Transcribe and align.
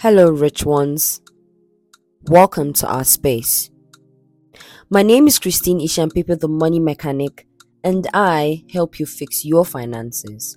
Hello, 0.00 0.30
rich 0.30 0.64
ones. 0.64 1.20
Welcome 2.22 2.72
to 2.74 2.86
our 2.86 3.02
space. 3.02 3.68
My 4.88 5.02
name 5.02 5.26
is 5.26 5.40
Christine 5.40 5.80
Ishampipe, 5.80 6.38
the 6.38 6.46
money 6.46 6.78
mechanic, 6.78 7.48
and 7.82 8.06
I 8.14 8.62
help 8.72 9.00
you 9.00 9.06
fix 9.06 9.44
your 9.44 9.64
finances. 9.64 10.56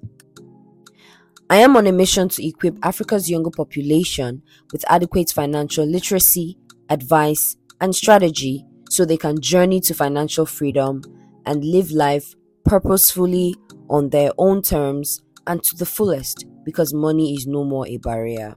I 1.50 1.56
am 1.56 1.76
on 1.76 1.88
a 1.88 1.92
mission 1.92 2.30
to 2.30 2.48
equip 2.48 2.78
Africa's 2.84 3.32
younger 3.32 3.50
population 3.50 4.44
with 4.72 4.86
adequate 4.88 5.32
financial 5.32 5.88
literacy, 5.88 6.60
advice, 6.92 7.58
and 7.80 7.96
strategy 7.96 8.64
so 8.92 9.06
they 9.06 9.18
can 9.18 9.42
journey 9.42 9.82
to 9.82 9.96
financial 9.96 10.46
freedom 10.46 11.02
and 11.48 11.66
live 11.66 11.90
life 11.90 12.36
purposefully 12.64 13.56
on 13.90 14.12
their 14.12 14.34
own 14.38 14.62
terms 14.62 15.24
and 15.48 15.64
to 15.64 15.76
the 15.78 15.86
fullest 15.88 16.46
because 16.64 16.94
money 16.94 17.34
is 17.34 17.48
no 17.48 17.64
more 17.64 17.88
a 17.88 17.98
barrier. 17.98 18.56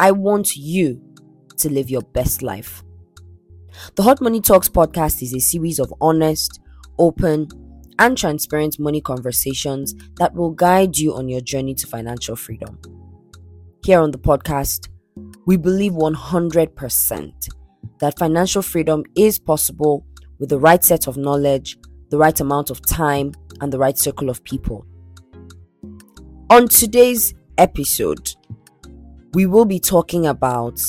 I 0.00 0.12
want 0.12 0.56
you 0.56 1.02
to 1.56 1.68
live 1.68 1.90
your 1.90 2.02
best 2.02 2.40
life. 2.40 2.84
The 3.96 4.04
Hot 4.04 4.20
Money 4.20 4.40
Talks 4.40 4.68
podcast 4.68 5.22
is 5.22 5.34
a 5.34 5.40
series 5.40 5.80
of 5.80 5.92
honest, 6.00 6.60
open, 7.00 7.48
and 7.98 8.16
transparent 8.16 8.78
money 8.78 9.00
conversations 9.00 9.96
that 10.18 10.34
will 10.34 10.50
guide 10.50 10.96
you 10.96 11.14
on 11.14 11.28
your 11.28 11.40
journey 11.40 11.74
to 11.74 11.86
financial 11.88 12.36
freedom. 12.36 12.78
Here 13.84 14.00
on 14.00 14.12
the 14.12 14.18
podcast, 14.18 14.88
we 15.46 15.56
believe 15.56 15.92
100% 15.92 17.48
that 17.98 18.18
financial 18.18 18.62
freedom 18.62 19.02
is 19.16 19.40
possible 19.40 20.06
with 20.38 20.50
the 20.50 20.60
right 20.60 20.84
set 20.84 21.08
of 21.08 21.16
knowledge, 21.16 21.76
the 22.10 22.18
right 22.18 22.38
amount 22.38 22.70
of 22.70 22.86
time, 22.86 23.32
and 23.60 23.72
the 23.72 23.78
right 23.78 23.98
circle 23.98 24.30
of 24.30 24.44
people. 24.44 24.86
On 26.50 26.68
today's 26.68 27.34
episode, 27.58 28.36
we 29.34 29.46
will 29.46 29.64
be 29.64 29.78
talking 29.78 30.26
about 30.26 30.80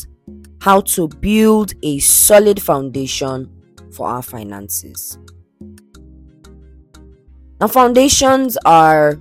how 0.62 0.82
to 0.82 1.08
build 1.08 1.74
a 1.84 2.00
solid 2.00 2.62
foundation 2.62 3.50
for 3.92 4.08
our 4.08 4.22
finances. 4.22 5.18
Now, 7.60 7.68
foundations 7.68 8.58
are 8.66 9.20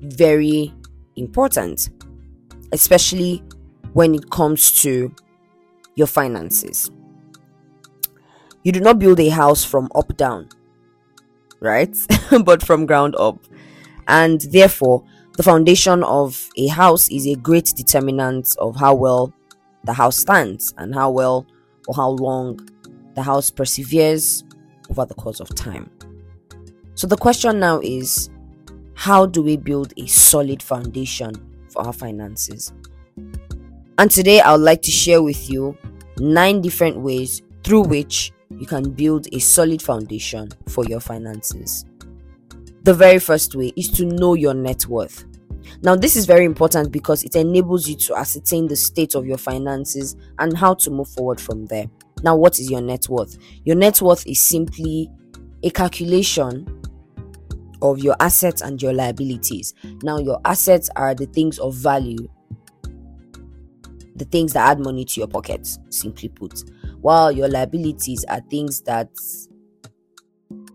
very 0.00 0.72
important, 1.16 1.90
especially 2.72 3.42
when 3.92 4.14
it 4.14 4.30
comes 4.30 4.80
to 4.82 5.12
your 5.96 6.06
finances. 6.06 6.90
You 8.62 8.72
do 8.72 8.80
not 8.80 8.98
build 8.98 9.18
a 9.18 9.28
house 9.28 9.64
from 9.64 9.88
up 9.94 10.16
down, 10.16 10.48
right? 11.60 11.96
but 12.44 12.62
from 12.62 12.86
ground 12.86 13.16
up. 13.16 13.38
And 14.06 14.40
therefore, 14.40 15.04
the 15.36 15.42
foundation 15.42 16.02
of 16.04 16.48
a 16.56 16.66
house 16.66 17.08
is 17.10 17.26
a 17.26 17.34
great 17.36 17.72
determinant 17.76 18.54
of 18.58 18.76
how 18.76 18.94
well 18.94 19.32
the 19.84 19.92
house 19.92 20.18
stands 20.18 20.74
and 20.76 20.94
how 20.94 21.10
well 21.10 21.46
or 21.88 21.94
how 21.94 22.10
long 22.10 22.58
the 23.14 23.22
house 23.22 23.50
perseveres 23.50 24.44
over 24.90 25.06
the 25.06 25.14
course 25.14 25.40
of 25.40 25.54
time. 25.54 25.90
So 26.94 27.06
the 27.06 27.16
question 27.16 27.58
now 27.58 27.80
is 27.80 28.30
how 28.94 29.26
do 29.26 29.42
we 29.42 29.56
build 29.56 29.94
a 29.96 30.06
solid 30.06 30.62
foundation 30.62 31.34
for 31.68 31.86
our 31.86 31.92
finances? 31.92 32.72
And 33.98 34.10
today 34.10 34.40
I 34.40 34.52
would 34.52 34.60
like 34.60 34.82
to 34.82 34.90
share 34.90 35.22
with 35.22 35.48
you 35.50 35.76
nine 36.18 36.60
different 36.60 36.98
ways 36.98 37.42
through 37.64 37.82
which 37.82 38.32
you 38.50 38.66
can 38.66 38.90
build 38.90 39.26
a 39.32 39.38
solid 39.38 39.80
foundation 39.80 40.50
for 40.68 40.84
your 40.84 41.00
finances. 41.00 41.86
The 42.84 42.94
very 42.94 43.20
first 43.20 43.54
way 43.54 43.72
is 43.76 43.88
to 43.92 44.04
know 44.04 44.34
your 44.34 44.54
net 44.54 44.86
worth. 44.86 45.24
Now, 45.82 45.94
this 45.94 46.16
is 46.16 46.26
very 46.26 46.44
important 46.44 46.90
because 46.90 47.22
it 47.22 47.36
enables 47.36 47.88
you 47.88 47.94
to 47.96 48.16
ascertain 48.16 48.66
the 48.66 48.74
state 48.74 49.14
of 49.14 49.24
your 49.24 49.38
finances 49.38 50.16
and 50.40 50.56
how 50.56 50.74
to 50.74 50.90
move 50.90 51.08
forward 51.08 51.40
from 51.40 51.66
there. 51.66 51.86
Now, 52.24 52.34
what 52.36 52.58
is 52.58 52.68
your 52.70 52.80
net 52.80 53.08
worth? 53.08 53.38
Your 53.64 53.76
net 53.76 54.02
worth 54.02 54.26
is 54.26 54.40
simply 54.40 55.08
a 55.62 55.70
calculation 55.70 56.82
of 57.80 58.00
your 58.00 58.16
assets 58.18 58.62
and 58.62 58.82
your 58.82 58.92
liabilities. 58.92 59.74
Now, 60.02 60.18
your 60.18 60.40
assets 60.44 60.90
are 60.96 61.14
the 61.14 61.26
things 61.26 61.60
of 61.60 61.74
value, 61.74 62.28
the 64.16 64.24
things 64.24 64.52
that 64.54 64.68
add 64.68 64.80
money 64.80 65.04
to 65.04 65.20
your 65.20 65.28
pocket, 65.28 65.68
simply 65.90 66.28
put, 66.28 66.64
while 67.00 67.30
your 67.30 67.48
liabilities 67.48 68.24
are 68.28 68.40
things 68.50 68.80
that 68.82 69.08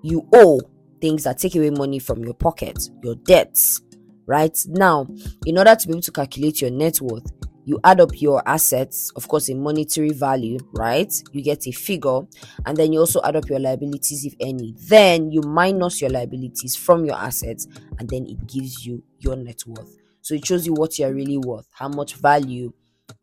you 0.02 0.28
owe 0.34 0.60
things 1.02 1.24
that 1.24 1.38
take 1.38 1.56
away 1.56 1.70
money 1.70 2.00
from 2.00 2.24
your 2.24 2.34
pocket, 2.34 2.90
your 3.04 3.16
debts. 3.16 3.82
Right 4.26 4.58
now, 4.68 5.08
in 5.46 5.58
order 5.58 5.74
to 5.74 5.88
be 5.88 5.94
able 5.94 6.02
to 6.02 6.12
calculate 6.12 6.60
your 6.60 6.70
net 6.70 7.00
worth, 7.00 7.32
you 7.64 7.80
add 7.84 8.00
up 8.00 8.12
your 8.22 8.42
assets, 8.48 9.12
of 9.16 9.28
course, 9.28 9.50
in 9.50 9.62
monetary 9.62 10.12
value, 10.12 10.58
right? 10.74 11.14
You 11.32 11.42
get 11.42 11.68
a 11.68 11.72
figure, 11.72 12.22
and 12.66 12.78
then 12.78 12.94
you 12.94 13.00
also 13.00 13.22
add 13.24 13.36
up 13.36 13.50
your 13.50 13.60
liabilities, 13.60 14.26
if 14.26 14.34
any. 14.40 14.74
Then 14.88 15.32
you 15.32 15.42
minus 15.42 16.02
your 16.02 16.10
liabilities 16.10 16.76
from 16.76 17.06
your 17.06 17.16
assets, 17.16 17.68
and 18.00 18.10
then 18.10 18.26
it 18.26 18.48
gives 18.48 18.86
you 18.86 19.04
your 19.20 19.36
net 19.36 19.64
worth. 19.66 19.96
So 20.22 20.34
it 20.34 20.46
shows 20.46 20.66
you 20.66 20.74
what 20.74 20.98
you're 20.98 21.14
really 21.14 21.38
worth, 21.38 21.68
how 21.72 21.90
much 21.90 22.16
value 22.16 22.74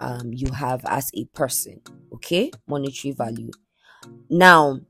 um, 0.00 0.32
you 0.32 0.50
have 0.52 0.82
as 0.86 1.10
a 1.14 1.24
person, 1.26 1.80
okay? 2.14 2.50
Monetary 2.66 3.12
value. 3.12 3.50
Now, 4.28 4.80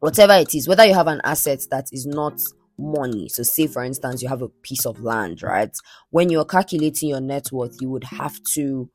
whatever 0.00 0.34
it 0.34 0.54
is, 0.54 0.66
whether 0.66 0.84
you 0.84 0.94
have 0.94 1.06
an 1.06 1.20
asset 1.24 1.60
that 1.70 1.86
is 1.92 2.06
not 2.06 2.40
money. 2.78 3.28
So, 3.28 3.42
say 3.42 3.66
for 3.66 3.84
instance, 3.84 4.22
you 4.22 4.28
have 4.28 4.42
a 4.42 4.48
piece 4.48 4.86
of 4.86 5.00
land, 5.00 5.42
right? 5.42 5.70
When 6.10 6.30
you're 6.30 6.44
calculating 6.44 7.10
your 7.10 7.20
net 7.20 7.52
worth, 7.52 7.76
you 7.80 7.90
would 7.90 8.04
have 8.04 8.42
to, 8.54 8.90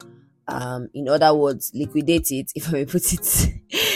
um, 0.48 0.90
in 0.94 1.08
other 1.08 1.34
words, 1.34 1.72
liquidate 1.74 2.32
it, 2.32 2.52
if 2.56 2.70
I 2.70 2.72
may 2.74 2.86
put 2.86 3.14
it 3.14 3.54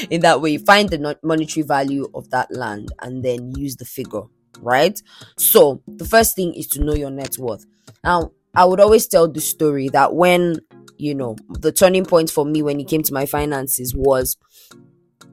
in 0.09 0.21
that 0.21 0.41
way. 0.41 0.57
Find 0.57 0.89
the 0.89 1.17
monetary 1.23 1.65
value 1.65 2.07
of 2.13 2.29
that 2.29 2.53
land 2.55 2.91
and 3.01 3.23
then 3.23 3.51
use 3.55 3.75
the 3.75 3.85
figure, 3.85 4.23
right? 4.61 4.99
So, 5.37 5.81
the 5.87 6.05
first 6.05 6.35
thing 6.35 6.53
is 6.53 6.67
to 6.67 6.83
know 6.83 6.93
your 6.93 7.11
net 7.11 7.37
worth. 7.37 7.65
Now, 8.03 8.31
I 8.55 8.65
would 8.65 8.79
always 8.79 9.07
tell 9.07 9.27
the 9.27 9.41
story 9.41 9.89
that 9.89 10.13
when 10.15 10.57
you 10.97 11.15
know 11.15 11.37
the 11.49 11.71
turning 11.71 12.03
point 12.03 12.29
for 12.29 12.43
me 12.43 12.61
when 12.61 12.77
it 12.79 12.87
came 12.87 13.01
to 13.03 13.13
my 13.13 13.25
finances 13.25 13.95
was 13.95 14.35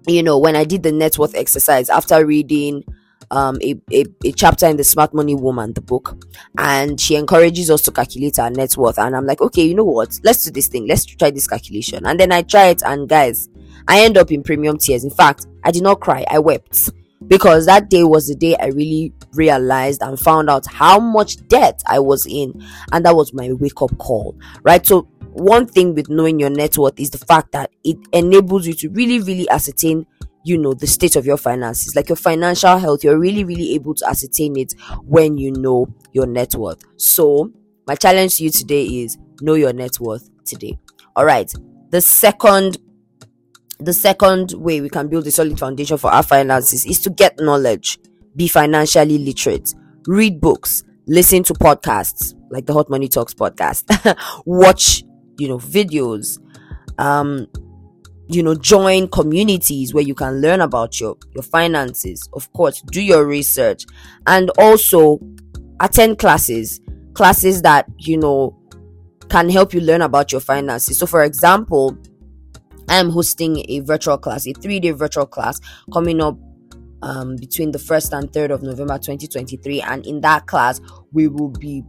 you 0.07 0.23
know, 0.23 0.39
when 0.39 0.57
I 0.57 0.65
did 0.65 0.83
the 0.83 0.93
net 0.93 1.19
worth 1.19 1.35
exercise 1.35 1.91
after 1.91 2.25
reading 2.25 2.85
um, 3.31 3.59
a, 3.63 3.75
a, 3.93 4.05
a, 4.25 4.33
chapter 4.33 4.67
in 4.67 4.77
the 4.77 4.85
Smart 4.85 5.13
Money 5.13 5.35
Woman, 5.35 5.73
the 5.73 5.81
book, 5.81 6.25
and 6.59 7.01
she 7.01 7.17
encourages 7.17 7.71
us 7.71 7.83
to 7.83 7.91
calculate 7.91 8.39
our 8.39 8.51
net 8.51 8.77
worth. 8.77 8.99
And 8.99 9.17
I'm 9.17 9.27
like, 9.27 9.41
okay, 9.41 9.65
you 9.65 9.75
know 9.75 9.85
what? 9.85 10.21
Let's 10.23 10.45
do 10.45 10.51
this 10.51 10.69
thing. 10.69 10.87
Let's 10.87 11.05
try 11.05 11.31
this 11.31 11.49
calculation. 11.49 12.07
And 12.07 12.21
then 12.21 12.31
I 12.31 12.43
try 12.43 12.67
it, 12.67 12.83
and 12.85 13.09
guys, 13.09 13.49
I 13.89 14.01
end 14.01 14.17
up 14.17 14.31
in 14.31 14.43
premium 14.43 14.79
tears. 14.79 15.05
In 15.05 15.11
fact, 15.11 15.47
I 15.65 15.71
did 15.71 15.83
not 15.83 16.01
cry, 16.01 16.25
I 16.31 16.39
wept 16.39 16.91
because 17.29 17.67
that 17.67 17.89
day 17.89 18.05
was 18.05 18.29
the 18.29 18.35
day 18.35 18.57
I 18.57 18.67
really 18.67 19.13
realized 19.35 20.03
and 20.03 20.19
found 20.19 20.49
out 20.51 20.67
how 20.67 21.01
much 21.01 21.47
debt 21.49 21.83
I 21.87 21.99
was 21.99 22.27
in, 22.27 22.63
and 22.93 23.05
that 23.05 23.17
was 23.17 23.33
my 23.33 23.53
wake 23.53 23.81
up 23.83 23.97
call, 23.99 24.37
right? 24.63 24.85
So 24.87 25.09
one 25.37 25.67
thing 25.67 25.95
with 25.95 26.09
knowing 26.09 26.41
your 26.41 26.51
net 26.51 26.79
worth 26.79 26.99
is 26.99 27.11
the 27.11 27.19
fact 27.19 27.53
that 27.53 27.71
it 27.85 27.99
enables 28.13 28.67
you 28.67 28.75
to 28.75 28.89
really, 28.91 29.21
really 29.21 29.49
ascertain, 29.51 30.07
you 30.45 30.57
know, 30.57 30.73
the 30.73 30.87
state 30.87 31.15
of 31.17 31.27
your 31.27 31.37
finances, 31.37 31.95
like 31.95 32.09
your 32.09 32.17
financial 32.17 32.79
health. 32.79 33.05
You're 33.05 33.19
really, 33.19 33.45
really 33.45 33.75
able 33.75 33.95
to 33.95 34.09
ascertain 34.09 34.57
it 34.57 34.73
when 35.03 35.37
you 35.37 35.53
know 35.53 35.89
your 36.13 36.27
net 36.27 36.55
worth. 36.55 36.83
So, 36.97 37.53
my 37.87 37.95
challenge 37.95 38.37
to 38.37 38.45
you 38.45 38.51
today 38.51 38.85
is 38.85 39.19
know 39.43 39.55
your 39.55 39.73
net 39.73 40.01
worth 40.01 40.29
today. 40.45 40.79
All 41.15 41.25
right. 41.25 41.53
The 41.91 42.01
second 42.01 42.79
the 43.79 43.93
second 43.93 44.53
way 44.53 44.81
we 44.81 44.89
can 44.89 45.09
build 45.09 45.27
a 45.27 45.31
solid 45.31 45.59
foundation 45.59 45.99
for 45.99 46.11
our 46.11 46.23
finances 46.23 46.87
is 46.87 46.99
to 47.01 47.11
get 47.11 47.39
knowledge, 47.39 47.99
be 48.35 48.49
financially 48.49 49.19
literate, 49.19 49.75
read 50.07 50.41
books, 50.41 50.83
listen 51.07 51.43
to 51.43 51.53
podcasts 51.53 52.35
like 52.51 52.65
the 52.65 52.73
Hot 52.73 52.89
Money 52.89 53.09
Talks 53.09 53.35
podcast, 53.35 53.85
watch 54.47 55.05
you 55.39 55.49
know 55.49 55.59
videos 55.59 56.39
um 56.99 57.47
you 58.29 58.43
know 58.43 58.55
join 58.55 59.07
communities 59.09 59.95
where 59.95 60.03
you 60.03 60.15
can 60.15 60.41
learn 60.41 60.61
about 60.61 60.99
your 61.01 61.17
your 61.35 61.43
finances 61.43 62.29
of 62.33 62.53
course 62.53 62.83
do 62.91 63.01
your 63.03 63.25
research 63.25 63.87
and 64.27 64.51
also 64.59 65.21
attend 65.81 66.19
classes 66.19 66.81
classes 67.15 67.63
that 67.63 67.87
you 67.99 68.17
know 68.17 68.57
can 69.29 69.49
help 69.49 69.75
you 69.75 69.81
learn 69.81 70.03
about 70.03 70.31
your 70.31 70.41
finances. 70.41 70.99
So 70.99 71.07
for 71.07 71.25
example 71.25 71.97
i 72.89 72.97
am 72.97 73.11
hosting 73.11 73.65
a 73.69 73.81
virtual 73.81 74.17
class 74.17 74.47
a 74.47 74.53
three 74.53 74.79
day 74.79 74.93
virtual 74.93 75.27
class 75.27 75.61
coming 75.93 76.21
up 76.21 76.39
um, 77.03 77.37
between 77.37 77.73
the 77.73 77.79
1st 77.79 78.19
and 78.19 78.33
3rd 78.33 78.51
of 78.51 78.63
november 78.63 78.95
2023 78.95 79.83
and 79.83 80.07
in 80.07 80.21
that 80.21 80.47
class 80.47 80.81
we 81.13 81.27
will 81.27 81.51
be 81.51 81.83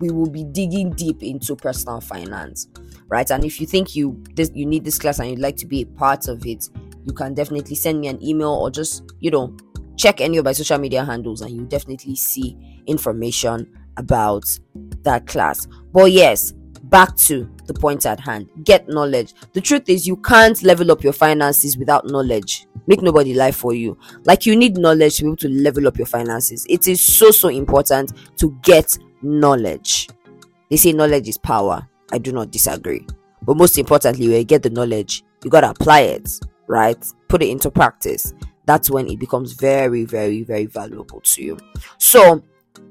we 0.00 0.10
will 0.10 0.28
be 0.28 0.44
digging 0.44 0.90
deep 0.90 1.22
into 1.22 1.54
personal 1.54 2.00
finance 2.00 2.68
right? 3.10 3.30
And 3.30 3.44
if 3.44 3.60
you 3.60 3.66
think 3.66 3.94
you 3.94 4.22
this 4.34 4.50
you 4.54 4.64
need 4.64 4.84
this 4.84 4.98
class 4.98 5.18
and 5.18 5.30
you'd 5.30 5.38
like 5.38 5.56
to 5.58 5.66
be 5.66 5.82
a 5.82 5.86
part 5.86 6.28
of 6.28 6.46
it 6.46 6.68
you 7.04 7.12
can 7.12 7.34
definitely 7.34 7.74
send 7.76 8.00
me 8.00 8.08
an 8.08 8.22
email 8.22 8.50
or 8.50 8.70
just 8.70 9.02
you 9.20 9.30
know 9.30 9.54
check 9.96 10.20
any 10.20 10.38
of 10.38 10.44
my 10.44 10.52
social 10.52 10.78
media 10.78 11.04
handles 11.04 11.42
and 11.42 11.50
you 11.50 11.64
definitely 11.66 12.16
see 12.16 12.56
information 12.86 13.70
about 13.96 14.44
that 15.02 15.26
class. 15.26 15.66
But 15.92 16.12
yes 16.12 16.54
back 16.84 17.14
to 17.14 17.48
the 17.66 17.74
point 17.74 18.04
at 18.04 18.18
hand. 18.18 18.48
Get 18.64 18.88
knowledge. 18.88 19.34
The 19.52 19.60
truth 19.60 19.88
is 19.88 20.08
you 20.08 20.16
can't 20.16 20.60
level 20.62 20.90
up 20.90 21.04
your 21.04 21.12
finances 21.12 21.78
without 21.78 22.06
knowledge. 22.06 22.66
Make 22.88 23.00
nobody 23.02 23.32
lie 23.32 23.52
for 23.52 23.74
you. 23.74 23.96
Like 24.24 24.44
you 24.44 24.56
need 24.56 24.76
knowledge 24.76 25.18
to 25.18 25.22
be 25.22 25.28
able 25.28 25.36
to 25.36 25.48
level 25.48 25.86
up 25.86 25.96
your 25.96 26.06
finances. 26.06 26.66
It 26.68 26.88
is 26.88 27.00
so 27.00 27.30
so 27.30 27.48
important 27.48 28.12
to 28.38 28.58
get 28.62 28.98
knowledge. 29.22 30.08
They 30.70 30.76
say 30.76 30.92
knowledge 30.92 31.28
is 31.28 31.38
power. 31.38 31.86
I 32.12 32.18
do 32.18 32.32
not 32.32 32.50
disagree. 32.50 33.06
But 33.42 33.56
most 33.56 33.78
importantly 33.78 34.28
when 34.28 34.38
you 34.38 34.44
get 34.44 34.62
the 34.62 34.70
knowledge 34.70 35.22
you 35.44 35.50
got 35.50 35.62
to 35.62 35.70
apply 35.70 36.00
it 36.00 36.28
right? 36.70 37.04
Put 37.28 37.42
it 37.42 37.48
into 37.48 37.70
practice. 37.70 38.32
That's 38.64 38.90
when 38.90 39.08
it 39.08 39.18
becomes 39.18 39.52
very 39.52 40.04
very 40.04 40.44
very 40.44 40.66
valuable 40.66 41.20
to 41.20 41.42
you. 41.42 41.58
So 41.98 42.42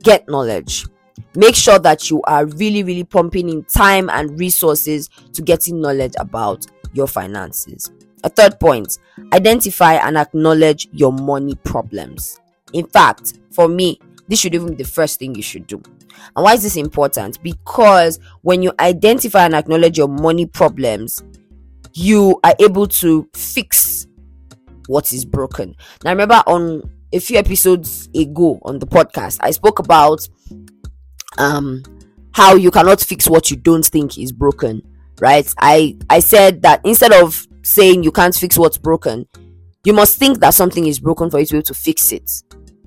get 0.03 0.27
knowledge. 0.27 0.85
Make 1.35 1.55
sure 1.55 1.79
that 1.79 2.09
you 2.09 2.21
are 2.23 2.45
really 2.45 2.83
really 2.83 3.05
pumping 3.05 3.49
in 3.49 3.63
time 3.63 4.09
and 4.09 4.37
resources 4.39 5.09
to 5.33 5.41
getting 5.41 5.81
knowledge 5.81 6.13
about 6.19 6.67
your 6.93 7.07
finances. 7.07 7.91
A 8.23 8.29
third 8.29 8.59
point 8.59 8.97
identify 9.31 9.93
and 9.93 10.17
acknowledge 10.17 10.89
your 10.91 11.13
money 11.13 11.55
problems. 11.55 12.39
In 12.73 12.85
fact 12.85 13.39
for 13.51 13.69
me 13.69 13.99
this 14.29 14.39
should 14.39 14.55
even 14.55 14.69
be 14.69 14.75
the 14.75 14.89
first 14.89 15.19
thing 15.19 15.35
you 15.35 15.41
should 15.41 15.67
do. 15.67 15.81
And 16.35 16.43
why 16.43 16.53
is 16.53 16.63
this 16.63 16.77
important? 16.77 17.41
Because 17.43 18.19
when 18.41 18.63
you 18.63 18.71
identify 18.79 19.45
and 19.45 19.55
acknowledge 19.55 19.97
your 19.97 20.07
money 20.07 20.45
problems 20.45 21.21
you 21.93 22.39
are 22.43 22.55
able 22.59 22.87
to 22.87 23.27
fix 23.33 24.07
what 24.87 25.11
is 25.13 25.25
broken. 25.25 25.75
Now 26.03 26.11
remember 26.11 26.41
on 26.47 26.83
a 27.13 27.19
few 27.19 27.37
episodes 27.37 28.07
ago 28.13 28.59
on 28.61 28.77
the 28.77 28.85
podcast 28.85 29.39
i 29.41 29.49
spoke 29.49 29.79
about 29.79 30.27
um 31.39 31.81
how 32.33 32.53
you 32.53 32.69
cannot 32.69 33.01
fix 33.01 33.27
what 33.27 33.49
you 33.49 33.57
don't 33.57 33.85
think 33.85 34.17
is 34.19 34.31
broken 34.31 34.81
right? 35.19 35.51
I 35.57 35.97
i 36.09 36.19
said 36.19 36.61
that 36.61 36.81
instead 36.85 37.11
of 37.11 37.47
saying 37.63 38.03
you 38.03 38.11
can't 38.11 38.35
fix 38.35 38.57
what's 38.59 38.77
broken 38.77 39.25
you 39.83 39.91
must 39.91 40.19
think 40.19 40.39
that 40.39 40.53
something 40.53 40.85
is 40.85 40.99
broken 40.99 41.31
for 41.31 41.39
you 41.39 41.45
to 41.47 41.51
be 41.53 41.57
able 41.57 41.65
to 41.65 41.73
fix 41.73 42.11
it 42.11 42.31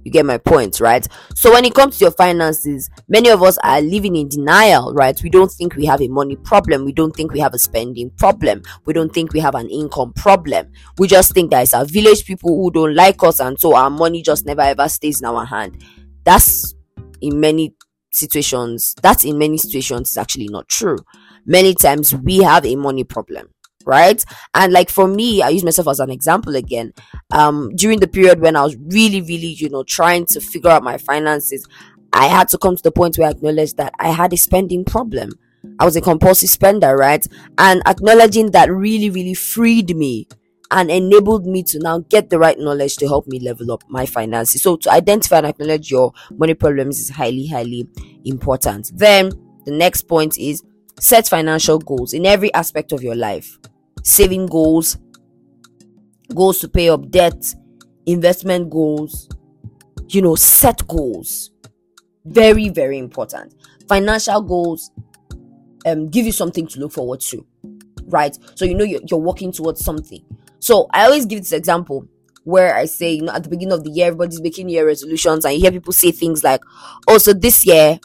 you 0.05 0.11
get 0.11 0.27
my 0.27 0.39
point 0.39 0.81
right? 0.81 1.07
So 1.35 1.53
when 1.53 1.65
it 1.65 1.75
comes 1.75 1.99
to 1.99 2.05
your 2.07 2.13
finances 2.13 2.91
many 3.09 3.29
of 3.29 3.43
us 3.43 3.59
are 3.59 3.81
living 3.81 4.17
in 4.17 4.29
denial 4.29 4.93
right? 4.95 5.21
We 5.23 5.31
don't 5.31 5.51
think 5.51 5.77
we 5.77 5.87
have 5.87 6.01
a 6.01 6.09
money 6.09 6.37
problem. 6.37 6.85
We 6.85 6.93
don't 6.93 7.15
think 7.15 7.33
we 7.33 7.41
have 7.41 7.55
a 7.55 7.59
spending 7.59 8.11
problem. 8.19 8.63
We 8.85 8.93
don't 8.93 9.13
think 9.13 9.33
we 9.33 9.41
have 9.41 9.55
an 9.55 9.69
income 9.69 10.13
problem. 10.15 10.71
We 10.99 11.09
just 11.09 11.33
think 11.33 11.51
that 11.51 11.63
it's 11.63 11.75
our 11.75 11.85
village 11.85 12.25
people 12.25 12.51
who 12.57 12.71
don't 12.71 12.95
like 12.95 13.23
us 13.23 13.41
and 13.41 13.59
so 13.59 13.75
our 13.75 13.91
money 13.91 14.23
just 14.23 14.47
never 14.47 14.63
ever 14.63 14.89
stays 14.89 15.21
in 15.21 15.27
our 15.27 15.45
hand. 15.45 15.83
That's 16.25 16.75
in 17.21 17.41
many 17.41 17.75
situations, 18.11 18.95
that 19.03 19.25
in 19.25 19.39
many 19.39 19.59
situations 19.59 20.11
is 20.11 20.17
actually 20.17 20.49
not 20.49 20.69
true. 20.69 20.99
Many 21.47 21.75
times 21.75 22.15
we 22.15 22.39
have 22.39 22.65
a 22.67 22.77
money 22.77 23.05
problem 23.05 23.49
right 23.87 24.25
and 24.55 24.73
like 24.73 24.91
for 24.91 25.07
me 25.07 25.43
i 25.43 25.49
use 25.49 25.65
myself 25.65 25.89
as 25.89 26.01
an 26.01 26.11
example 26.11 26.57
again 26.57 26.93
um 27.33 27.75
during 27.77 28.01
the 28.01 28.09
period 28.09 28.41
when 28.41 28.57
i 28.57 28.63
was 28.63 28.77
really 28.77 29.21
really 29.23 29.49
you 29.49 29.69
know 29.71 29.83
trying 29.83 30.25
to 30.27 30.41
figure 30.41 30.71
out 30.71 30.83
my 30.83 30.97
finances 30.99 31.67
i 32.13 32.27
had 32.27 32.49
to 32.49 32.59
come 32.59 32.77
to 32.77 32.83
the 32.83 32.93
point 32.93 33.17
where 33.17 33.29
i 33.29 33.31
acknowledged 33.31 33.77
that 33.77 33.93
i 33.99 34.09
had 34.09 34.33
a 34.33 34.37
spending 34.37 34.85
problem 34.85 35.31
i 35.79 35.85
was 35.85 35.97
a 35.97 36.01
compulsive 36.01 36.49
spender 36.51 36.97
right 36.97 37.27
and 37.59 37.83
acknowledging 37.87 38.51
that 38.51 38.71
really 38.71 39.11
really 39.11 39.35
freed 39.35 39.97
me 39.97 40.27
and 40.73 40.91
enabled 40.91 41.47
me 41.47 41.63
to 41.63 41.79
now 41.79 41.99
get 41.99 42.31
the 42.31 42.39
right 42.39 42.59
knowledge 42.59 42.97
to 42.97 43.07
help 43.07 43.27
me 43.27 43.39
level 43.39 43.71
up 43.71 43.85
my 43.89 44.07
finances. 44.07 44.63
So 44.63 44.77
to 44.77 44.91
identify 44.91 45.39
and 45.39 45.47
acknowledge 45.47 45.91
your 45.91 46.13
money 46.31 46.55
problems 46.55 46.99
is 46.99 47.11
highly, 47.11 47.47
highly 47.47 47.87
important. 48.25 48.91
Then 48.95 49.33
the 49.67 49.71
next 49.71 50.09
point 50.09 50.39
is 50.39 50.63
set 50.99 51.29
financial 51.29 51.79
goals 51.79 52.15
in 52.15 52.25
every 52.25 52.53
aspect 52.55 52.93
of 52.93 53.03
your 53.03 53.15
life. 53.15 53.59
Saving 54.03 54.47
goals, 54.47 54.99
goals 56.35 56.59
to 56.61 56.69
pay 56.69 56.89
up 56.89 57.11
debt, 57.11 57.55
investment 58.07 58.71
goals, 58.71 59.29
you 60.09 60.23
know, 60.23 60.35
set 60.35 60.87
goals. 60.89 61.51
Very, 62.25 62.69
very 62.71 62.99
important. 62.99 63.55
Financial 63.89 64.43
goals 64.43 64.91
um 65.87 66.09
give 66.09 66.27
you 66.27 66.33
something 66.33 66.67
to 66.67 66.81
look 66.81 66.93
forward 66.93 67.21
to 67.21 67.47
right 68.07 68.39
so 68.55 68.65
you 68.65 68.75
know 68.75 68.85
you're, 68.85 69.01
you're 69.11 69.21
working 69.21 69.53
towards 69.53 69.85
something 69.85 70.23
so 70.61 70.89
I 70.93 71.05
always 71.07 71.27
give 71.27 71.41
this 71.41 71.53
example 71.53 72.07
where 72.45 72.75
I 72.77 72.87
say, 72.87 73.13
you 73.13 73.23
know, 73.23 73.33
at 73.33 73.45
the 73.45 73.49
beginning 73.49 73.73
of 73.73 73.85
the 73.85 73.91
year, 73.91 74.09
everybody's 74.09 74.41
making 74.43 74.69
year 74.69 74.87
resolutions, 74.87 75.45
and 75.45 75.55
you 75.55 75.61
hear 75.61 75.73
people 75.73 75.93
say 75.93 76.11
things 76.13 76.43
like, 76.45 76.61
oh, 77.09 77.19
so 77.19 77.33
this 77.33 77.65
year, 77.67 78.01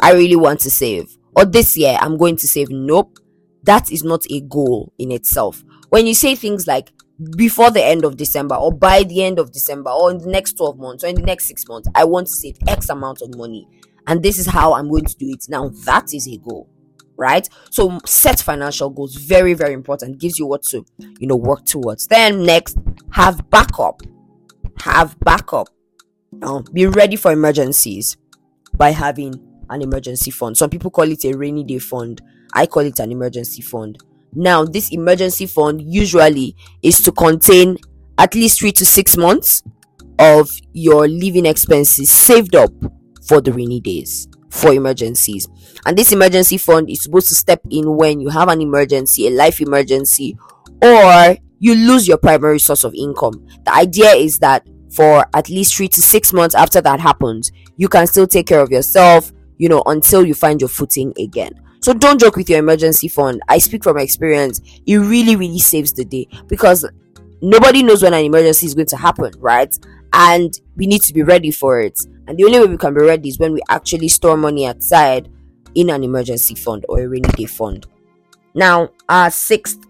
I 0.00 0.12
really 0.12 0.36
want 0.36 0.60
to 0.60 0.70
save, 0.70 1.16
or 1.36 1.44
this 1.44 1.76
year, 1.76 1.96
I'm 2.00 2.16
going 2.16 2.36
to 2.36 2.48
save. 2.48 2.70
Nope, 2.70 3.18
that 3.64 3.90
is 3.90 4.02
not 4.02 4.24
a 4.30 4.40
goal 4.40 4.92
in 4.98 5.12
itself. 5.12 5.64
When 5.90 6.06
you 6.06 6.14
say 6.14 6.34
things 6.34 6.66
like, 6.66 6.92
before 7.36 7.70
the 7.70 7.84
end 7.84 8.04
of 8.04 8.16
December, 8.16 8.54
or 8.56 8.72
by 8.72 9.04
the 9.04 9.22
end 9.22 9.38
of 9.38 9.52
December, 9.52 9.90
or 9.90 10.10
in 10.10 10.18
the 10.18 10.28
next 10.28 10.56
12 10.56 10.78
months, 10.78 11.04
or 11.04 11.08
in 11.08 11.14
the 11.14 11.22
next 11.22 11.46
six 11.46 11.68
months, 11.68 11.88
I 11.94 12.04
want 12.04 12.26
to 12.26 12.32
save 12.32 12.56
X 12.66 12.88
amount 12.88 13.22
of 13.22 13.36
money, 13.36 13.68
and 14.06 14.22
this 14.22 14.38
is 14.38 14.46
how 14.46 14.72
I'm 14.74 14.88
going 14.88 15.04
to 15.04 15.16
do 15.16 15.28
it. 15.28 15.44
Now, 15.48 15.68
that 15.84 16.12
is 16.12 16.26
a 16.26 16.38
goal 16.38 16.68
right? 17.16 17.48
So 17.70 17.98
set 18.04 18.40
financial 18.40 18.90
goals, 18.90 19.14
very, 19.14 19.54
very 19.54 19.74
important. 19.74 20.18
Gives 20.18 20.38
you 20.38 20.46
what 20.46 20.62
to, 20.64 20.84
you 21.20 21.26
know, 21.28 21.36
work 21.36 21.64
towards. 21.64 22.08
Then 22.08 22.44
next, 22.44 22.76
have 23.12 23.48
backup. 23.48 24.00
Have 24.80 25.18
backup. 25.20 25.68
Now, 26.32 26.64
be 26.72 26.86
ready 26.86 27.16
for 27.16 27.30
emergencies 27.30 28.16
by 28.74 28.90
having 28.90 29.34
an 29.70 29.82
emergency 29.82 30.30
fund. 30.30 30.56
Some 30.56 30.70
people 30.70 30.90
call 30.90 31.10
it 31.10 31.24
a 31.24 31.36
rainy 31.36 31.64
day 31.64 31.78
fund. 31.78 32.20
I 32.52 32.66
call 32.66 32.84
it 32.84 32.98
an 33.00 33.12
emergency 33.12 33.62
fund. 33.62 33.98
Now, 34.34 34.64
this 34.64 34.92
emergency 34.92 35.46
fund 35.46 35.82
usually 35.82 36.56
is 36.82 37.00
to 37.02 37.12
contain 37.12 37.76
at 38.18 38.34
least 38.34 38.60
three 38.60 38.72
to 38.72 38.86
six 38.86 39.16
months 39.16 39.62
of 40.18 40.50
your 40.72 41.08
living 41.08 41.46
expenses 41.46 42.10
saved 42.10 42.54
up 42.54 42.72
for 43.26 43.40
the 43.40 43.52
rainy 43.52 43.80
days 43.80 44.28
for 44.50 44.72
emergencies. 44.72 45.48
And 45.86 45.96
this 45.96 46.12
emergency 46.12 46.58
fund 46.58 46.90
is 46.90 47.02
supposed 47.02 47.28
to 47.28 47.34
step 47.34 47.60
in 47.70 47.96
when 47.96 48.20
you 48.20 48.28
have 48.28 48.48
an 48.48 48.60
emergency, 48.60 49.26
a 49.26 49.30
life 49.30 49.60
emergency, 49.60 50.36
or 50.82 51.36
you 51.58 51.74
lose 51.74 52.06
your 52.06 52.18
primary 52.18 52.58
source 52.58 52.84
of 52.84 52.94
income. 52.94 53.46
The 53.64 53.74
idea 53.74 54.10
is 54.10 54.38
that 54.40 54.66
for 54.94 55.24
at 55.34 55.48
least 55.48 55.74
three 55.74 55.88
to 55.88 56.02
six 56.02 56.32
months 56.32 56.54
after 56.54 56.80
that 56.82 57.00
happens, 57.00 57.50
you 57.76 57.88
can 57.88 58.06
still 58.06 58.26
take 58.26 58.46
care 58.46 58.60
of 58.60 58.70
yourself, 58.70 59.32
you 59.58 59.68
know, 59.68 59.82
until 59.86 60.24
you 60.24 60.34
find 60.34 60.60
your 60.60 60.68
footing 60.68 61.14
again. 61.18 61.52
So 61.82 61.92
don't 61.92 62.20
joke 62.20 62.36
with 62.36 62.48
your 62.48 62.60
emergency 62.60 63.08
fund. 63.08 63.42
I 63.48 63.58
speak 63.58 63.82
from 63.82 63.98
experience. 63.98 64.60
It 64.86 64.96
really, 64.98 65.34
really 65.34 65.58
saves 65.58 65.92
the 65.92 66.04
day 66.04 66.28
because 66.46 66.88
nobody 67.40 67.82
knows 67.82 68.02
when 68.02 68.14
an 68.14 68.24
emergency 68.24 68.66
is 68.66 68.74
going 68.74 68.86
to 68.86 68.96
happen, 68.96 69.32
right? 69.38 69.76
And 70.12 70.58
we 70.76 70.86
need 70.86 71.02
to 71.02 71.12
be 71.12 71.22
ready 71.22 71.50
for 71.50 71.80
it. 71.80 71.98
And 72.28 72.38
the 72.38 72.44
only 72.44 72.60
way 72.60 72.66
we 72.66 72.76
can 72.76 72.94
be 72.94 73.00
ready 73.00 73.28
is 73.28 73.38
when 73.38 73.52
we 73.52 73.62
actually 73.68 74.08
store 74.08 74.36
money 74.36 74.66
aside 74.66 75.28
in 75.74 75.90
an 75.90 76.04
emergency 76.04 76.54
fund 76.54 76.86
or 76.88 77.00
a 77.00 77.08
rainy 77.08 77.28
day 77.30 77.46
fund. 77.46 77.86
Now, 78.54 78.90
our 79.08 79.30
sixth 79.30 79.80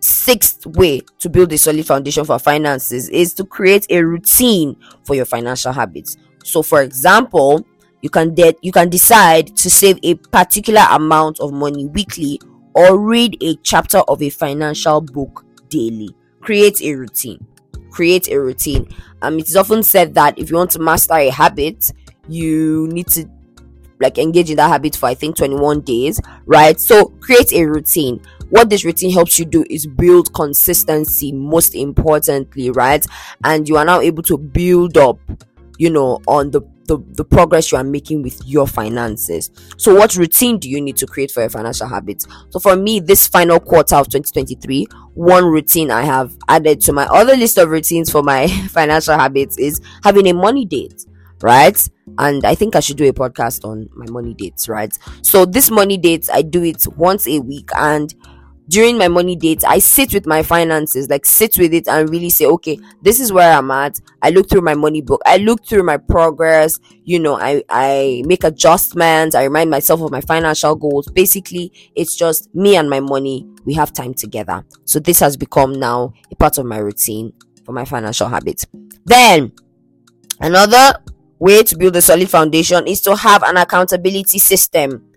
sixth 0.00 0.66
way 0.66 1.02
to 1.18 1.28
build 1.28 1.52
a 1.52 1.58
solid 1.58 1.86
foundation 1.86 2.24
for 2.24 2.38
finances 2.38 3.08
is 3.10 3.34
to 3.34 3.44
create 3.44 3.86
a 3.90 4.02
routine 4.02 4.74
for 5.04 5.14
your 5.14 5.26
financial 5.26 5.72
habits. 5.72 6.16
So, 6.42 6.62
for 6.62 6.82
example, 6.82 7.64
you 8.02 8.10
can 8.10 8.34
de- 8.34 8.56
you 8.62 8.72
can 8.72 8.88
decide 8.88 9.56
to 9.56 9.70
save 9.70 9.98
a 10.02 10.14
particular 10.14 10.82
amount 10.90 11.40
of 11.40 11.52
money 11.52 11.86
weekly 11.86 12.40
or 12.74 12.98
read 12.98 13.36
a 13.42 13.56
chapter 13.62 13.98
of 14.08 14.22
a 14.22 14.30
financial 14.30 15.00
book 15.00 15.44
daily. 15.68 16.14
Create 16.40 16.80
a 16.82 16.94
routine. 16.94 17.46
Create 17.90 18.28
a 18.28 18.40
routine. 18.40 18.88
Um, 19.22 19.38
it 19.38 19.48
is 19.48 19.56
often 19.56 19.82
said 19.82 20.14
that 20.14 20.38
if 20.38 20.50
you 20.50 20.56
want 20.56 20.70
to 20.72 20.78
master 20.78 21.14
a 21.14 21.28
habit, 21.28 21.90
you 22.28 22.88
need 22.92 23.08
to 23.08 23.28
like 24.00 24.16
engage 24.16 24.50
in 24.50 24.56
that 24.56 24.68
habit 24.68 24.96
for 24.96 25.06
I 25.06 25.14
think 25.14 25.36
21 25.36 25.82
days, 25.82 26.20
right? 26.46 26.78
So 26.80 27.06
create 27.20 27.52
a 27.52 27.64
routine. 27.64 28.22
What 28.48 28.70
this 28.70 28.84
routine 28.84 29.12
helps 29.12 29.38
you 29.38 29.44
do 29.44 29.64
is 29.68 29.86
build 29.86 30.32
consistency, 30.32 31.32
most 31.32 31.74
importantly, 31.74 32.70
right? 32.70 33.04
And 33.44 33.68
you 33.68 33.76
are 33.76 33.84
now 33.84 34.00
able 34.00 34.22
to 34.24 34.38
build 34.38 34.96
up, 34.96 35.18
you 35.78 35.90
know, 35.90 36.20
on 36.26 36.50
the 36.50 36.62
the, 36.90 36.98
the 37.12 37.24
progress 37.24 37.70
you 37.70 37.78
are 37.78 37.84
making 37.84 38.20
with 38.20 38.44
your 38.44 38.66
finances. 38.66 39.48
So, 39.76 39.94
what 39.94 40.16
routine 40.16 40.58
do 40.58 40.68
you 40.68 40.80
need 40.80 40.96
to 40.96 41.06
create 41.06 41.30
for 41.30 41.40
your 41.40 41.48
financial 41.48 41.86
habits? 41.86 42.26
So, 42.48 42.58
for 42.58 42.74
me, 42.74 42.98
this 42.98 43.28
final 43.28 43.60
quarter 43.60 43.94
of 43.94 44.08
2023, 44.08 44.88
one 45.14 45.44
routine 45.44 45.92
I 45.92 46.02
have 46.02 46.36
added 46.48 46.80
to 46.82 46.92
my 46.92 47.04
other 47.06 47.36
list 47.36 47.58
of 47.58 47.68
routines 47.68 48.10
for 48.10 48.24
my 48.24 48.48
financial 48.70 49.16
habits 49.16 49.56
is 49.56 49.80
having 50.02 50.26
a 50.26 50.34
money 50.34 50.64
date, 50.64 51.06
right? 51.42 51.88
And 52.18 52.44
I 52.44 52.56
think 52.56 52.74
I 52.74 52.80
should 52.80 52.96
do 52.96 53.08
a 53.08 53.12
podcast 53.12 53.64
on 53.64 53.88
my 53.94 54.06
money 54.10 54.34
dates, 54.34 54.68
right? 54.68 54.92
So, 55.22 55.44
this 55.44 55.70
money 55.70 55.96
dates, 55.96 56.28
I 56.28 56.42
do 56.42 56.64
it 56.64 56.84
once 56.96 57.28
a 57.28 57.38
week 57.38 57.70
and 57.76 58.12
during 58.70 58.96
my 58.96 59.08
money 59.08 59.34
dates, 59.34 59.64
I 59.64 59.80
sit 59.80 60.14
with 60.14 60.26
my 60.26 60.44
finances, 60.44 61.10
like 61.10 61.26
sit 61.26 61.58
with 61.58 61.74
it 61.74 61.88
and 61.88 62.08
really 62.08 62.30
say, 62.30 62.46
okay, 62.46 62.78
this 63.02 63.18
is 63.18 63.32
where 63.32 63.52
I'm 63.52 63.68
at. 63.72 64.00
I 64.22 64.30
look 64.30 64.48
through 64.48 64.60
my 64.60 64.74
money 64.74 65.00
book. 65.00 65.20
I 65.26 65.38
look 65.38 65.66
through 65.66 65.82
my 65.82 65.96
progress. 65.96 66.78
You 67.02 67.18
know, 67.18 67.34
I, 67.34 67.64
I 67.68 68.22
make 68.26 68.44
adjustments. 68.44 69.34
I 69.34 69.42
remind 69.42 69.70
myself 69.70 70.00
of 70.02 70.12
my 70.12 70.20
financial 70.20 70.76
goals. 70.76 71.10
Basically, 71.10 71.72
it's 71.96 72.14
just 72.14 72.54
me 72.54 72.76
and 72.76 72.88
my 72.88 73.00
money. 73.00 73.44
We 73.64 73.74
have 73.74 73.92
time 73.92 74.14
together. 74.14 74.64
So 74.84 75.00
this 75.00 75.18
has 75.18 75.36
become 75.36 75.72
now 75.72 76.12
a 76.30 76.36
part 76.36 76.56
of 76.56 76.64
my 76.64 76.78
routine 76.78 77.32
for 77.64 77.72
my 77.72 77.84
financial 77.84 78.28
habits. 78.28 78.66
Then 79.04 79.50
another 80.38 81.02
way 81.40 81.64
to 81.64 81.76
build 81.76 81.96
a 81.96 82.02
solid 82.02 82.30
foundation 82.30 82.86
is 82.86 83.00
to 83.00 83.16
have 83.16 83.42
an 83.42 83.56
accountability 83.56 84.38
system 84.38 85.09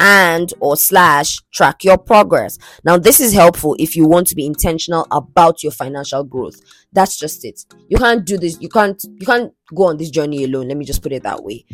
and 0.00 0.52
or 0.60 0.76
slash 0.76 1.38
track 1.52 1.84
your 1.84 1.98
progress. 1.98 2.58
Now 2.84 2.96
this 2.96 3.20
is 3.20 3.32
helpful 3.32 3.76
if 3.78 3.94
you 3.94 4.08
want 4.08 4.26
to 4.28 4.34
be 4.34 4.46
intentional 4.46 5.06
about 5.12 5.62
your 5.62 5.72
financial 5.72 6.24
growth. 6.24 6.58
That's 6.92 7.16
just 7.16 7.44
it. 7.44 7.64
You 7.88 7.98
can't 7.98 8.24
do 8.24 8.38
this. 8.38 8.60
You 8.60 8.70
can't 8.70 9.00
you 9.04 9.26
can't 9.26 9.52
go 9.74 9.84
on 9.84 9.98
this 9.98 10.10
journey 10.10 10.42
alone. 10.42 10.68
Let 10.68 10.78
me 10.78 10.86
just 10.86 11.02
put 11.02 11.12
it 11.12 11.22
that 11.22 11.44
way. 11.44 11.66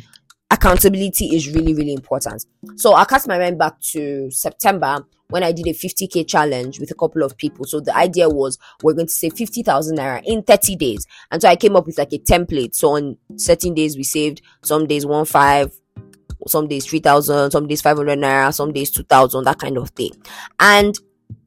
Accountability 0.51 1.37
is 1.37 1.55
really 1.55 1.73
really 1.73 1.93
important. 1.93 2.45
So 2.75 2.95
I 2.95 3.05
cast 3.05 3.29
my 3.29 3.39
mind 3.39 3.59
back 3.59 3.81
to 3.93 4.29
September 4.33 5.07
when 5.29 5.43
I 5.43 5.53
did 5.53 5.67
a 5.69 5.73
50k 5.73 6.27
challenge 6.27 6.81
with 6.81 6.91
a 6.91 6.95
couple 6.95 7.23
of 7.23 7.37
people. 7.37 7.65
So 7.65 7.81
the 7.81 7.97
idea 7.97 8.29
was 8.29 8.59
we're 8.83 8.93
going 8.93 9.09
to 9.09 9.13
save 9.13 9.33
50,000 9.33 9.99
naira 9.99 10.23
in 10.25 10.45
30 10.45 10.77
days. 10.77 11.05
And 11.33 11.43
so 11.43 11.49
I 11.49 11.57
came 11.57 11.75
up 11.75 11.85
with 11.85 11.99
like 11.99 12.13
a 12.13 12.19
template. 12.19 12.77
So 12.77 12.91
on 12.91 13.17
certain 13.37 13.75
days 13.75 13.97
we 13.97 14.05
saved, 14.05 14.41
some 14.63 14.87
days 14.87 15.05
one 15.05 15.25
five, 15.25 15.73
some 16.49 16.69
days 16.69 16.87
3000 16.87 17.51
some 17.51 17.67
days 17.67 17.83
500 17.83 18.19
naira 18.19 18.53
some 18.55 18.73
days 18.73 18.91
2000 18.91 19.45
that 19.45 19.59
kind 19.59 19.77
of 19.79 19.91
thing. 19.91 20.11
And 20.61 20.95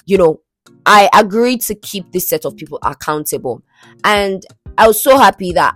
you 0.06 0.18
know 0.18 0.42
i 0.86 1.10
agreed 1.14 1.62
to 1.62 1.76
keep 1.76 2.12
this 2.12 2.28
set 2.30 2.46
of 2.46 2.56
people 2.56 2.80
accountable. 2.84 3.64
And 4.04 4.44
i 4.78 4.88
was 4.88 5.02
so 5.04 5.18
happy 5.18 5.52
that 5.54 5.76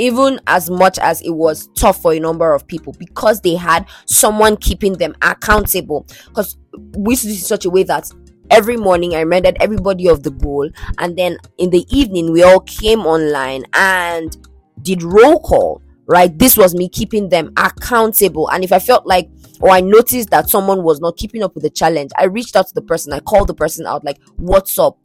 even 0.00 0.40
as 0.46 0.70
much 0.70 0.98
as 0.98 1.20
it 1.20 1.30
was 1.30 1.68
tough 1.76 2.00
for 2.00 2.14
a 2.14 2.18
number 2.18 2.54
of 2.54 2.66
people 2.66 2.94
because 2.98 3.42
they 3.42 3.54
had 3.54 3.86
someone 4.06 4.56
keeping 4.56 4.94
them 4.94 5.14
accountable. 5.20 6.06
Because 6.26 6.56
we 6.96 7.12
used 7.12 7.22
to 7.22 7.28
do 7.28 7.34
in 7.34 7.38
such 7.38 7.66
a 7.66 7.70
way 7.70 7.82
that 7.82 8.10
every 8.50 8.78
morning 8.78 9.14
I 9.14 9.20
reminded 9.20 9.58
everybody 9.60 10.08
of 10.08 10.22
the 10.22 10.30
goal, 10.30 10.70
and 10.98 11.18
then 11.18 11.36
in 11.58 11.68
the 11.68 11.86
evening 11.90 12.32
we 12.32 12.42
all 12.42 12.60
came 12.60 13.00
online 13.00 13.64
and 13.74 14.34
did 14.80 15.02
roll 15.02 15.38
call 15.38 15.82
right? 16.10 16.36
This 16.36 16.56
was 16.56 16.74
me 16.74 16.88
keeping 16.88 17.28
them 17.28 17.52
accountable. 17.56 18.50
And 18.50 18.64
if 18.64 18.72
I 18.72 18.80
felt 18.80 19.06
like, 19.06 19.30
or 19.60 19.70
I 19.70 19.80
noticed 19.80 20.30
that 20.30 20.50
someone 20.50 20.82
was 20.82 21.00
not 21.00 21.16
keeping 21.16 21.44
up 21.44 21.54
with 21.54 21.62
the 21.62 21.70
challenge, 21.70 22.10
I 22.18 22.24
reached 22.24 22.56
out 22.56 22.66
to 22.66 22.74
the 22.74 22.82
person. 22.82 23.12
I 23.12 23.20
called 23.20 23.46
the 23.46 23.54
person 23.54 23.86
out, 23.86 24.04
like, 24.04 24.18
what's 24.36 24.76
up? 24.76 24.98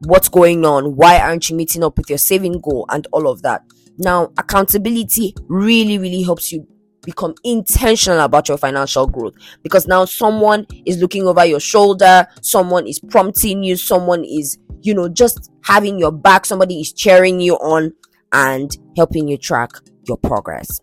What's 0.00 0.28
going 0.28 0.66
on? 0.66 0.94
Why 0.94 1.18
aren't 1.18 1.48
you 1.48 1.56
meeting 1.56 1.82
up 1.82 1.96
with 1.96 2.10
your 2.10 2.18
saving 2.18 2.60
goal? 2.60 2.84
And 2.90 3.06
all 3.12 3.28
of 3.28 3.40
that. 3.42 3.64
Now, 3.96 4.30
accountability 4.36 5.34
really, 5.48 5.96
really 5.96 6.22
helps 6.22 6.52
you 6.52 6.68
become 7.02 7.34
intentional 7.42 8.20
about 8.20 8.48
your 8.48 8.58
financial 8.58 9.06
growth 9.06 9.32
because 9.62 9.86
now 9.86 10.04
someone 10.04 10.66
is 10.84 10.98
looking 10.98 11.26
over 11.26 11.46
your 11.46 11.60
shoulder, 11.60 12.26
someone 12.42 12.86
is 12.86 12.98
prompting 12.98 13.62
you, 13.62 13.76
someone 13.76 14.22
is, 14.22 14.58
you 14.82 14.92
know, 14.92 15.08
just 15.08 15.50
having 15.64 15.98
your 15.98 16.12
back, 16.12 16.44
somebody 16.44 16.78
is 16.78 16.92
cheering 16.92 17.40
you 17.40 17.54
on 17.54 17.94
and 18.32 18.76
helping 18.96 19.28
you 19.28 19.38
track 19.38 19.70
your 20.08 20.18
progress. 20.18 20.80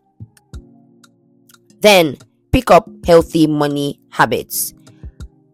Then 1.82 2.18
pick 2.52 2.72
up 2.72 2.90
healthy 3.06 3.48
money 3.48 4.00
habits. 4.10 4.74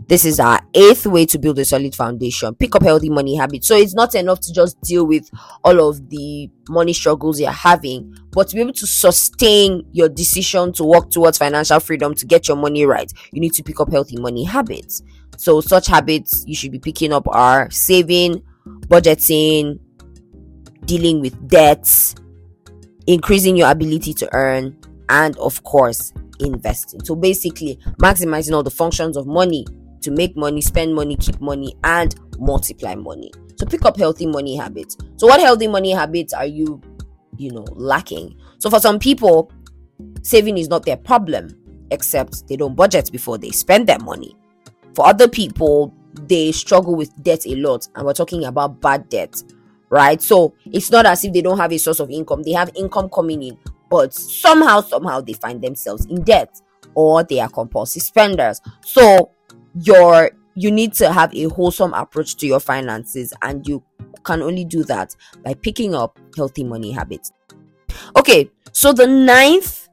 This 0.10 0.26
is 0.26 0.40
our 0.40 0.60
eighth 0.74 1.06
way 1.06 1.28
to 1.28 1.38
build 1.38 1.60
a 1.60 1.66
solid 1.66 1.94
foundation. 1.94 2.56
Pick 2.56 2.76
up 2.76 2.82
healthy 2.82 3.12
money 3.12 3.36
habits. 3.36 3.68
So 3.68 3.76
it's 3.76 3.94
not 3.94 4.16
enough 4.16 4.40
to 4.40 4.52
just 4.52 4.82
deal 4.82 5.06
with 5.06 5.30
all 5.64 5.88
of 5.88 6.10
the 6.10 6.50
money 6.68 6.94
struggles 6.94 7.40
you're 7.40 7.52
having, 7.52 8.16
but 8.32 8.48
to 8.48 8.56
be 8.56 8.62
able 8.62 8.74
to 8.74 8.88
sustain 8.88 9.86
your 9.92 10.10
decision 10.10 10.74
to 10.74 10.84
work 10.84 11.12
towards 11.12 11.38
financial 11.38 11.80
freedom 11.80 12.16
to 12.16 12.26
get 12.26 12.48
your 12.48 12.58
money 12.58 12.86
right, 12.86 13.12
you 13.32 13.40
need 13.40 13.54
to 13.54 13.62
pick 13.62 13.80
up 13.80 13.92
healthy 13.92 14.18
money 14.18 14.44
habits. 14.44 15.04
So 15.38 15.62
such 15.62 15.86
habits 15.86 16.44
you 16.48 16.56
should 16.56 16.72
be 16.72 16.80
picking 16.80 17.14
up 17.14 17.28
are 17.28 17.70
saving, 17.70 18.42
budgeting, 18.66 19.80
dealing 20.86 21.22
with 21.22 21.48
debts, 21.48 22.16
increasing 23.10 23.58
your 23.58 23.72
ability 23.72 24.14
to 24.14 24.30
earn, 24.34 24.78
and 25.10 25.36
of 25.38 25.64
course, 25.64 26.14
investing. 26.40 27.04
So 27.04 27.16
basically, 27.16 27.80
maximizing 27.98 28.54
all 28.54 28.62
the 28.62 28.70
functions 28.70 29.18
of 29.18 29.26
money 29.26 29.66
to 30.02 30.12
make 30.12 30.38
money, 30.38 30.62
spend 30.62 30.94
money, 30.94 31.16
keep 31.16 31.42
money, 31.42 31.76
and 31.84 32.16
multiply 32.38 32.94
money. 32.94 33.32
So 33.56 33.66
pick 33.66 33.84
up 33.84 33.98
healthy 33.98 34.28
money 34.28 34.56
habits. 34.56 34.96
So 35.18 35.26
what 35.26 35.40
healthy 35.40 35.68
money 35.68 35.92
habits 35.92 36.34
are 36.34 36.46
you, 36.46 36.80
you 37.38 37.52
know, 37.52 37.66
lacking? 37.72 38.40
So 38.60 38.70
for 38.70 38.80
some 38.80 39.00
people, 39.00 39.52
saving 40.22 40.60
is 40.60 40.70
not 40.70 40.86
their 40.86 40.98
problem, 40.98 41.50
except 41.90 42.48
they 42.48 42.58
don't 42.58 42.76
budget 42.76 43.12
before 43.12 43.40
they 43.40 43.50
spend 43.50 43.88
their 43.88 44.00
money. 44.00 44.38
For 44.94 45.08
other 45.08 45.28
people, 45.28 45.96
they 46.28 46.52
struggle 46.52 46.96
with 46.96 47.12
debt 47.24 47.48
a 47.48 47.56
lot, 47.56 47.88
and 47.96 48.06
we're 48.06 48.14
talking 48.14 48.46
about 48.46 48.82
bad 48.82 49.10
debt 49.10 49.42
right? 49.90 50.22
So 50.22 50.54
it's 50.66 50.92
not 50.92 51.06
as 51.06 51.24
if 51.24 51.34
they 51.34 51.42
don't 51.42 51.58
have 51.58 51.72
a 51.72 51.78
source 51.78 52.00
of 52.00 52.10
income, 52.10 52.44
they 52.44 52.52
have 52.52 52.72
income 52.76 53.10
coming 53.10 53.44
in, 53.44 53.58
but 53.90 54.14
somehow, 54.14 54.82
somehow 54.82 55.22
they 55.22 55.34
find 55.34 55.62
themselves 55.62 56.06
in 56.06 56.24
debt 56.24 56.62
or 56.96 57.24
they 57.24 57.40
are 57.40 57.50
compulsive 57.50 58.02
spenders. 58.02 58.62
So 58.84 59.32
your 59.82 60.32
you 60.56 60.72
need 60.72 60.94
to 60.94 61.12
have 61.12 61.34
a 61.34 61.44
wholesome 61.46 61.94
approach 61.94 62.36
to 62.36 62.48
your 62.48 62.60
finances, 62.60 63.34
and 63.42 63.66
you 63.66 63.82
can 64.24 64.42
only 64.42 64.66
do 64.66 64.84
that 64.84 65.16
by 65.44 65.54
picking 65.54 65.96
up 65.96 66.20
healthy 66.36 66.66
money 66.66 66.92
habits. 66.92 67.32
Okay, 68.18 68.52
so 68.74 68.92
the 68.92 69.08
ninth 69.08 69.88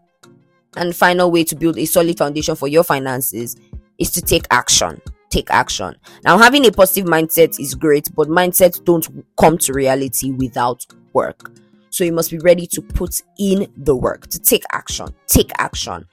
and 0.77 0.95
final 0.95 1.31
way 1.31 1.45
to 1.45 1.55
build 1.55 1.79
a 1.79 1.85
solid 1.85 2.19
foundation 2.19 2.57
for 2.57 2.67
your 2.67 2.83
finances 2.83 3.57
is 3.99 4.11
to 4.11 4.21
take 4.21 4.47
action 4.51 5.01
take 5.37 5.51
action. 5.51 5.95
Now, 6.25 6.39
having 6.39 6.67
a 6.67 6.73
positive 6.73 7.07
mindset 7.07 7.61
is 7.61 7.75
great, 7.75 8.09
but 8.15 8.29
mindsets 8.29 8.83
don't 8.83 9.07
come 9.39 9.59
to 9.59 9.73
reality 9.73 10.31
without 10.31 10.87
work. 11.13 11.53
So 11.91 12.05
you 12.05 12.13
must 12.13 12.31
be 12.31 12.39
ready 12.39 12.67
to 12.69 12.81
put 12.81 13.23
in 13.39 13.71
the 13.77 13.95
work, 13.95 14.29
to 14.29 14.39
take 14.39 14.65
action. 14.73 15.09
Take 15.27 15.51
action. 15.59 16.07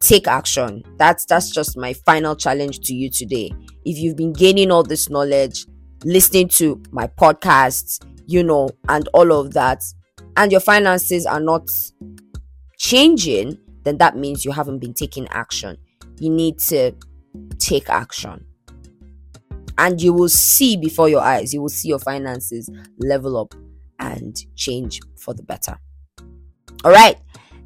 Take 0.00 0.26
action. 0.26 0.82
That's 0.98 1.24
that's 1.24 1.50
just 1.50 1.76
my 1.76 1.92
final 1.92 2.36
challenge 2.36 2.80
to 2.80 2.94
you 2.94 3.10
today. 3.10 3.52
If 3.84 3.98
you've 3.98 4.16
been 4.16 4.32
gaining 4.32 4.70
all 4.70 4.82
this 4.82 5.08
knowledge, 5.08 5.66
listening 6.04 6.48
to 6.60 6.82
my 6.90 7.06
podcasts, 7.06 8.04
you 8.26 8.42
know, 8.42 8.70
and 8.88 9.08
all 9.14 9.32
of 9.32 9.54
that, 9.54 9.82
and 10.36 10.52
your 10.52 10.60
finances 10.60 11.24
are 11.26 11.40
not 11.40 11.68
changing, 12.78 13.58
then 13.84 13.98
that 13.98 14.16
means 14.16 14.44
you 14.44 14.52
haven't 14.52 14.78
been 14.78 14.94
taking 14.94 15.26
action. 15.28 15.78
You 16.18 16.30
need 16.30 16.58
to 16.70 16.92
take 17.58 17.88
action 17.88 18.44
and 19.78 20.00
you 20.00 20.12
will 20.12 20.28
see 20.28 20.76
before 20.76 21.08
your 21.08 21.20
eyes, 21.20 21.52
you 21.52 21.60
will 21.60 21.68
see 21.68 21.88
your 21.88 21.98
finances 21.98 22.70
level 22.98 23.36
up 23.36 23.54
and 23.98 24.36
change 24.56 25.00
for 25.16 25.34
the 25.34 25.42
better. 25.42 25.76
All 26.84 26.92
right. 26.92 27.16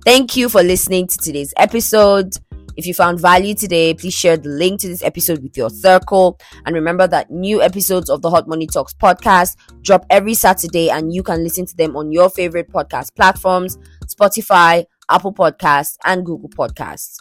Thank 0.05 0.37
you 0.37 0.49
for 0.49 0.63
listening 0.63 1.07
to 1.09 1.19
today's 1.19 1.53
episode. 1.57 2.35
If 2.77 2.87
you 2.87 2.95
found 2.95 3.19
value 3.21 3.55
today, 3.55 3.93
please 3.93 4.15
share 4.15 4.37
the 4.37 4.49
link 4.49 4.81
to 4.81 4.89
this 4.89 5.03
episode 5.03 5.43
with 5.43 5.57
your 5.57 5.69
circle. 5.69 6.39
And 6.65 6.77
remember 6.77 7.09
that 7.09 7.29
new 7.29 7.61
episodes 7.61 8.09
of 8.09 8.23
the 8.23 8.31
Hot 8.31 8.47
Money 8.47 8.69
Talks 8.69 8.95
podcast 8.95 9.57
drop 9.83 10.07
every 10.11 10.35
Saturday, 10.35 10.89
and 10.89 11.13
you 11.13 11.25
can 11.25 11.43
listen 11.43 11.67
to 11.67 11.77
them 11.77 11.97
on 11.97 12.13
your 12.13 12.31
favorite 12.31 12.71
podcast 12.71 13.17
platforms 13.17 13.77
Spotify, 14.07 14.85
Apple 15.11 15.35
Podcasts, 15.35 15.97
and 16.05 16.25
Google 16.25 16.51
Podcasts. 16.51 17.17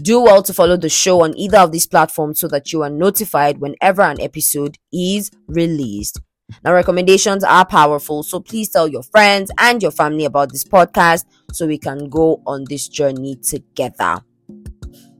Do 0.00 0.20
well 0.20 0.42
to 0.44 0.54
follow 0.54 0.78
the 0.78 0.88
show 0.88 1.22
on 1.22 1.36
either 1.36 1.58
of 1.58 1.70
these 1.70 1.86
platforms 1.86 2.40
so 2.40 2.48
that 2.48 2.72
you 2.72 2.82
are 2.82 2.88
notified 2.88 3.58
whenever 3.58 4.00
an 4.00 4.22
episode 4.22 4.78
is 4.90 5.30
released. 5.48 6.18
Now, 6.64 6.72
recommendations 6.72 7.44
are 7.44 7.66
powerful, 7.66 8.22
so 8.22 8.40
please 8.40 8.70
tell 8.70 8.88
your 8.88 9.02
friends 9.02 9.50
and 9.58 9.82
your 9.82 9.90
family 9.90 10.24
about 10.24 10.50
this 10.50 10.64
podcast 10.64 11.26
so 11.52 11.66
we 11.66 11.76
can 11.76 12.08
go 12.08 12.42
on 12.46 12.64
this 12.70 12.88
journey 12.88 13.36
together. 13.36 14.22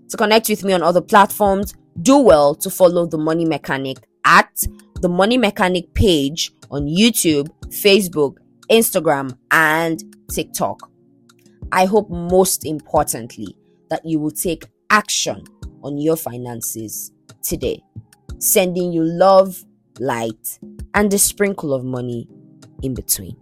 To 0.09 0.17
connect 0.17 0.49
with 0.49 0.65
me 0.65 0.73
on 0.73 0.83
other 0.83 1.03
platforms, 1.03 1.75
do 2.01 2.19
well 2.19 2.55
to 2.55 2.71
follow 2.71 3.05
The 3.05 3.19
Money 3.19 3.45
Mechanic 3.45 3.99
at 4.25 4.63
The 5.01 5.09
Money 5.09 5.37
Mechanic 5.37 5.93
page 5.93 6.51
on 6.71 6.87
YouTube, 6.87 7.51
Facebook, 7.69 8.37
Instagram, 8.71 9.37
and 9.51 10.03
TikTok. 10.31 10.91
I 11.71 11.85
hope 11.85 12.09
most 12.09 12.65
importantly 12.65 13.55
that 13.93 14.07
you 14.07 14.19
will 14.19 14.31
take 14.31 14.65
action 14.89 15.45
on 15.83 15.99
your 15.99 16.17
finances 16.17 17.13
today. 17.43 17.79
Sending 18.39 18.91
you 18.91 19.05
love, 19.05 19.63
light, 20.01 20.59
and 20.95 21.13
a 21.13 21.19
sprinkle 21.19 21.75
of 21.75 21.85
money 21.85 22.27
in 22.83 22.95
between. 22.95 23.37